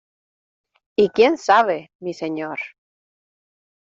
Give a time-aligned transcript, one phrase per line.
[1.03, 2.57] ¡y quién sabe, mi señor!...